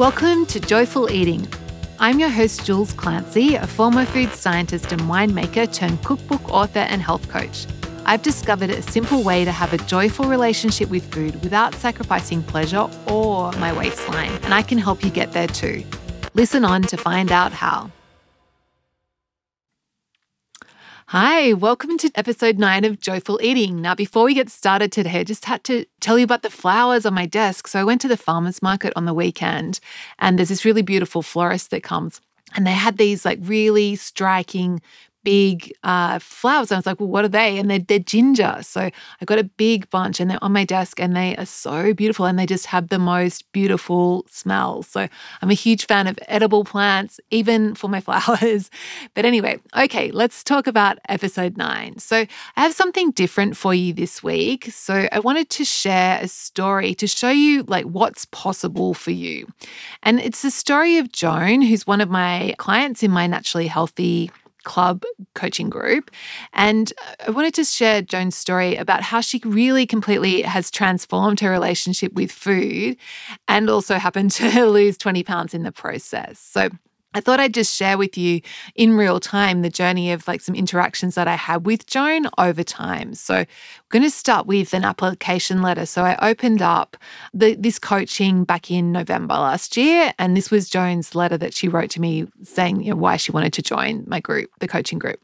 [0.00, 1.46] Welcome to Joyful Eating.
[1.98, 7.02] I'm your host, Jules Clancy, a former food scientist and winemaker turned cookbook author and
[7.02, 7.66] health coach.
[8.06, 12.88] I've discovered a simple way to have a joyful relationship with food without sacrificing pleasure
[13.08, 15.84] or my waistline, and I can help you get there too.
[16.32, 17.90] Listen on to find out how.
[21.12, 23.82] Hi, welcome to episode nine of Joyful Eating.
[23.82, 27.04] Now, before we get started today, I just had to tell you about the flowers
[27.04, 27.66] on my desk.
[27.66, 29.80] So, I went to the farmer's market on the weekend,
[30.20, 32.20] and there's this really beautiful florist that comes.
[32.54, 34.80] And they had these like really striking
[35.22, 36.70] big uh, flowers.
[36.70, 37.58] And I was like, well, what are they?
[37.58, 38.58] And they're, they're ginger.
[38.62, 41.94] So I got a big bunch and they're on my desk and they are so
[41.94, 44.86] beautiful and they just have the most beautiful smells.
[44.88, 45.08] So
[45.42, 48.70] I'm a huge fan of edible plants, even for my flowers.
[49.14, 51.98] But anyway, okay, let's talk about episode nine.
[51.98, 52.26] So
[52.56, 54.70] I have something different for you this week.
[54.72, 59.46] So I wanted to share a story to show you like what's possible for you.
[60.02, 64.30] And it's the story of Joan, who's one of my clients in my Naturally Healthy
[64.64, 65.02] club
[65.34, 66.10] coaching group.
[66.52, 66.92] And
[67.26, 72.12] I wanted to share Joan's story about how she really completely has transformed her relationship
[72.12, 72.96] with food
[73.48, 76.38] and also happened to lose 20 pounds in the process.
[76.38, 76.70] So
[77.12, 78.40] I thought I'd just share with you
[78.76, 82.62] in real time the journey of like some interactions that I had with Joan over
[82.62, 83.14] time.
[83.14, 83.46] So,
[83.90, 85.84] going to start with an application letter.
[85.86, 86.96] So, I opened up
[87.34, 91.68] the, this coaching back in November last year, and this was Joan's letter that she
[91.68, 94.98] wrote to me saying you know, why she wanted to join my group, the coaching
[94.98, 95.20] group.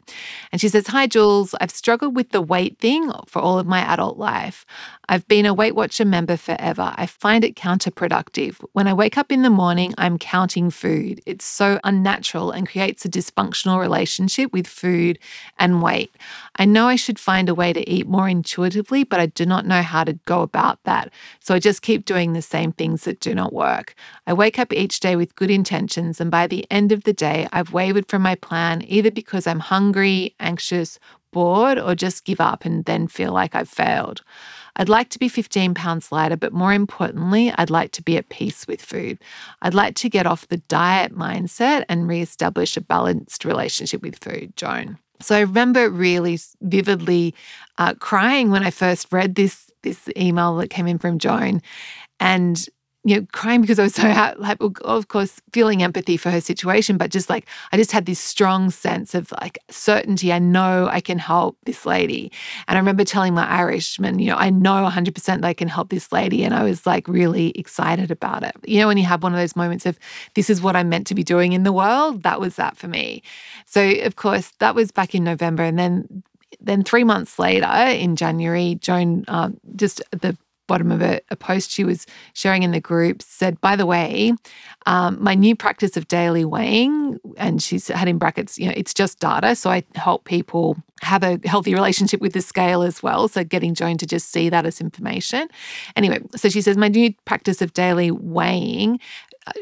[0.53, 3.81] And she says, Hi, Jules, I've struggled with the weight thing for all of my
[3.81, 4.67] adult life.
[5.09, 6.92] I've been a Weight Watcher member forever.
[6.97, 8.56] I find it counterproductive.
[8.72, 11.20] When I wake up in the morning, I'm counting food.
[11.27, 15.20] It's so unnatural and creates a dysfunctional relationship with food
[15.59, 16.12] and weight.
[16.56, 19.67] I know I should find a way to eat more intuitively, but I do not
[19.67, 21.12] know how to go about that.
[21.41, 23.95] So I just keep doing the same things that do not work.
[24.27, 27.49] I wake up each day with good intentions, and by the end of the day,
[27.53, 30.99] I've wavered from my plan either because I'm hungry, anxious,
[31.33, 34.22] bored, or just give up and then feel like I've failed.
[34.77, 38.28] I'd like to be 15 pounds lighter, but more importantly, I'd like to be at
[38.28, 39.19] peace with food.
[39.62, 44.56] I'd like to get off the diet mindset and reestablish a balanced relationship with food,
[44.56, 44.99] Joan.
[45.21, 47.34] So I remember really vividly
[47.78, 51.62] uh, crying when I first read this this email that came in from Joan,
[52.21, 52.66] and
[53.06, 54.03] you know, crying because I was so
[54.39, 58.19] like, of course, feeling empathy for her situation, but just like I just had this
[58.19, 60.33] strong sense of like certainty.
[60.33, 62.33] I know I can help this lady,
[62.66, 65.91] and I remember telling my Irishman, you know, I know 100% that I can help
[65.91, 68.56] this lady, and I was like really excited about it.
[68.65, 70.00] You know, when you have one of those moments of
[70.34, 72.89] this is what I'm meant to be doing in the world, that was that for
[72.89, 73.22] me.
[73.66, 76.25] So of course, that was back in November, and then
[76.61, 81.71] then three months later in January, Joan, um, just the bottom of a, a, post
[81.71, 84.32] she was sharing in the group said, by the way,
[84.87, 88.94] um, my new practice of daily weighing, and she's had in brackets, you know, it's
[88.94, 89.54] just data.
[89.54, 93.28] So I help people have a healthy relationship with the scale as well.
[93.28, 95.49] So getting Joan to just see that as information.
[95.94, 98.98] Anyway, so she says, my new practice of daily weighing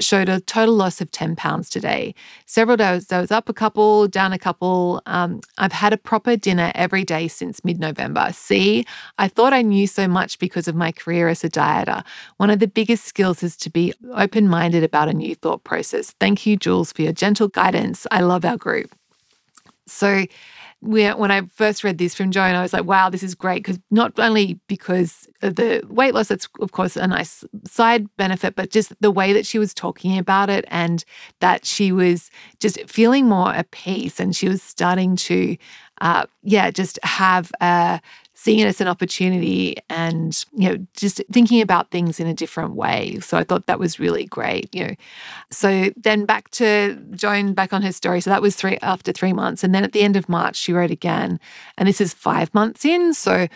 [0.00, 2.14] showed a total loss of 10 pounds today.
[2.46, 5.02] Several days, I was up a couple, down a couple.
[5.06, 8.30] Um, I've had a proper dinner every day since mid November.
[8.32, 8.84] See,
[9.18, 12.04] I thought I knew so much because of my career as a dieter.
[12.38, 16.14] One of the biggest skills is to be open minded about a new thought process.
[16.20, 18.06] Thank you, Jules, for your gentle guidance.
[18.10, 18.94] I love our group.
[19.86, 20.24] So,
[20.84, 23.62] when I first read this from Joan, I was like, wow, this is great.
[23.62, 28.54] Because not only because of the weight loss, that's of course a nice side benefit,
[28.54, 31.04] but just the way that she was talking about it and
[31.40, 32.30] that she was
[32.60, 35.56] just feeling more at peace and she was starting to,
[36.00, 38.00] uh, yeah, just have a
[38.44, 42.74] seeing it as an opportunity and you know just thinking about things in a different
[42.74, 44.94] way so i thought that was really great you know
[45.50, 49.32] so then back to joan back on her story so that was three after three
[49.32, 51.40] months and then at the end of march she wrote again
[51.78, 53.48] and this is five months in so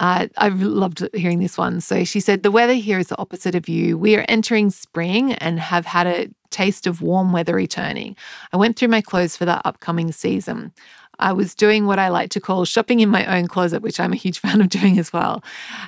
[0.00, 1.80] uh, I loved hearing this one.
[1.80, 3.98] So she said, The weather here is the opposite of you.
[3.98, 8.16] We are entering spring and have had a taste of warm weather returning.
[8.52, 10.72] I went through my clothes for that upcoming season.
[11.18, 14.12] I was doing what I like to call shopping in my own closet, which I'm
[14.12, 15.42] a huge fan of doing as well.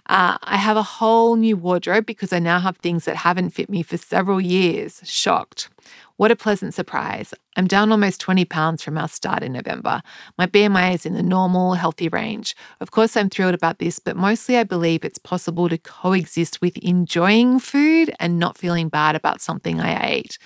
[0.06, 3.70] Uh, I have a whole new wardrobe because I now have things that haven't fit
[3.70, 5.00] me for several years.
[5.04, 5.68] Shocked.
[6.16, 7.32] What a pleasant surprise.
[7.56, 10.02] I'm down almost 20 pounds from our start in November.
[10.36, 12.54] My BMI is in the normal, healthy range.
[12.78, 16.76] Of course, I'm thrilled about this, but mostly I believe it's possible to coexist with
[16.76, 20.38] enjoying food and not feeling bad about something I ate.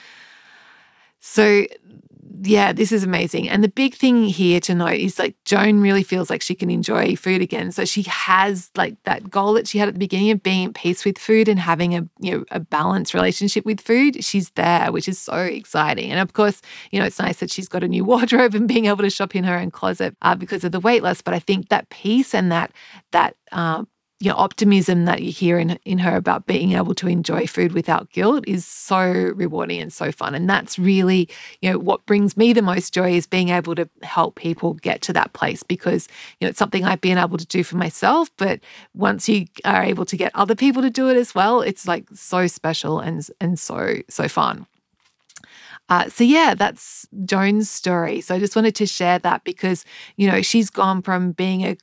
[1.26, 1.64] So
[2.42, 3.48] yeah, this is amazing.
[3.48, 6.68] And the big thing here to note is like Joan really feels like she can
[6.68, 7.72] enjoy food again.
[7.72, 10.74] So she has like that goal that she had at the beginning of being at
[10.74, 14.22] peace with food and having a you know a balanced relationship with food.
[14.22, 16.10] She's there, which is so exciting.
[16.10, 16.60] And of course,
[16.90, 19.34] you know, it's nice that she's got a new wardrobe and being able to shop
[19.34, 21.22] in her own closet uh, because of the weight loss.
[21.22, 22.70] But I think that peace and that
[23.12, 23.84] that uh,
[24.20, 27.72] you know, optimism that you hear in, in her about being able to enjoy food
[27.72, 29.02] without guilt is so
[29.34, 30.34] rewarding and so fun.
[30.34, 31.28] And that's really,
[31.60, 35.02] you know, what brings me the most joy is being able to help people get
[35.02, 36.08] to that place because,
[36.38, 38.30] you know, it's something I've been able to do for myself.
[38.36, 38.60] But
[38.94, 42.06] once you are able to get other people to do it as well, it's like
[42.14, 44.66] so special and and so, so fun.
[45.90, 48.20] Uh, so yeah, that's Joan's story.
[48.20, 49.84] So I just wanted to share that because
[50.16, 51.76] you know she's gone from being a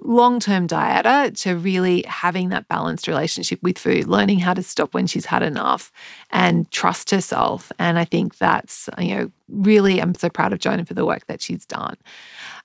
[0.00, 5.06] long-term dieter to really having that balanced relationship with food, learning how to stop when
[5.08, 5.90] she's had enough,
[6.30, 7.72] and trust herself.
[7.78, 11.26] And I think that's you know really I'm so proud of Joan for the work
[11.26, 11.96] that she's done.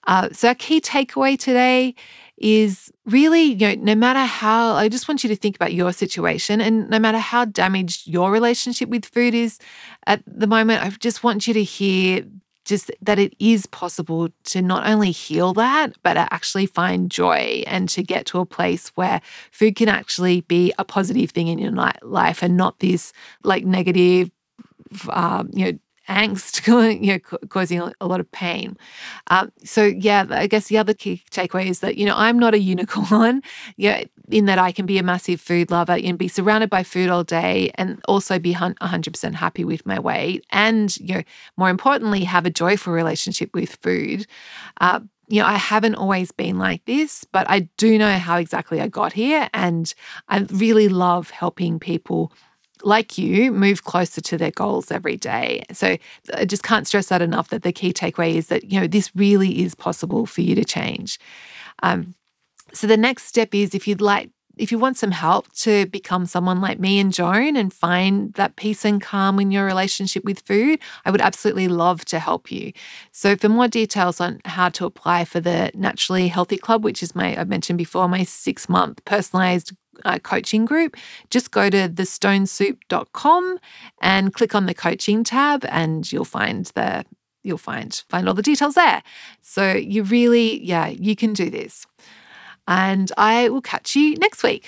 [0.05, 1.95] Uh, so our key takeaway today
[2.37, 5.93] is really, you know, no matter how, I just want you to think about your
[5.93, 9.59] situation and no matter how damaged your relationship with food is
[10.07, 12.25] at the moment, I just want you to hear
[12.65, 17.89] just that it is possible to not only heal that, but actually find joy and
[17.89, 19.21] to get to a place where
[19.51, 23.11] food can actually be a positive thing in your life and not this
[23.43, 24.31] like negative,
[25.09, 26.65] um, you know, angst,
[27.03, 27.19] you know,
[27.49, 28.77] causing a lot of pain.
[29.27, 32.53] Um, so yeah, I guess the other key takeaway is that you know I'm not
[32.53, 33.41] a unicorn.
[33.77, 37.09] Yeah, in that I can be a massive food lover and be surrounded by food
[37.09, 41.23] all day, and also be 100% happy with my weight, and you know
[41.57, 44.25] more importantly have a joyful relationship with food.
[44.79, 48.81] Uh, you know, I haven't always been like this, but I do know how exactly
[48.81, 49.49] I got here.
[49.53, 49.93] And
[50.27, 52.31] I really love helping people
[52.83, 55.63] like you, move closer to their goals every day.
[55.71, 55.97] So
[56.33, 59.11] I just can't stress that enough that the key takeaway is that, you know, this
[59.15, 61.19] really is possible for you to change.
[61.81, 62.15] Um,
[62.73, 66.25] so the next step is if you'd like if you want some help to become
[66.25, 70.41] someone like me and Joan and find that peace and calm in your relationship with
[70.41, 72.71] food, I would absolutely love to help you.
[73.11, 77.15] So, for more details on how to apply for the Naturally Healthy Club, which is
[77.15, 79.73] my, I mentioned before, my six month personalized
[80.05, 80.95] uh, coaching group,
[81.29, 83.59] just go to thestonesoup.com
[84.01, 87.05] and click on the coaching tab, and you'll find the
[87.43, 89.03] you'll find find all the details there.
[89.41, 91.85] So you really, yeah, you can do this.
[92.67, 94.65] And I will catch you next week.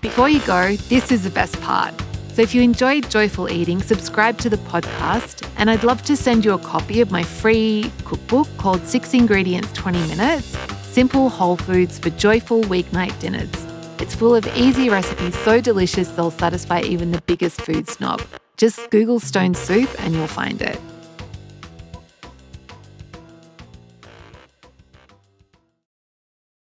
[0.00, 1.94] Before you go, this is the best part.
[2.34, 6.44] So if you enjoyed Joyful Eating, subscribe to the podcast, and I'd love to send
[6.44, 11.96] you a copy of my free cookbook called Six Ingredients 20 Minutes simple whole foods
[11.96, 13.52] for joyful weeknight dinners.
[14.00, 18.20] It's full of easy recipes so delicious they'll satisfy even the biggest food snob.
[18.56, 20.76] Just Google Stone Soup and you'll find it.